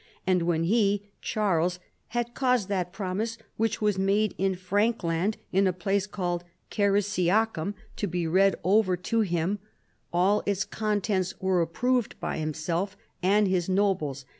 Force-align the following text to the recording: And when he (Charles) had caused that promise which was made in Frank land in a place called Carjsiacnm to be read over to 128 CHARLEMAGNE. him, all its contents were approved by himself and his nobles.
And 0.25 0.41
when 0.47 0.63
he 0.63 1.11
(Charles) 1.21 1.77
had 2.07 2.33
caused 2.33 2.69
that 2.69 2.91
promise 2.91 3.37
which 3.57 3.83
was 3.83 3.99
made 3.99 4.33
in 4.39 4.55
Frank 4.55 5.03
land 5.03 5.37
in 5.51 5.67
a 5.67 5.73
place 5.73 6.07
called 6.07 6.43
Carjsiacnm 6.71 7.75
to 7.97 8.07
be 8.07 8.25
read 8.25 8.55
over 8.63 8.97
to 8.97 9.17
128 9.17 9.37
CHARLEMAGNE. 9.37 9.57
him, 9.59 9.59
all 10.11 10.41
its 10.47 10.65
contents 10.65 11.39
were 11.39 11.61
approved 11.61 12.19
by 12.19 12.39
himself 12.39 12.97
and 13.21 13.47
his 13.47 13.69
nobles. 13.69 14.25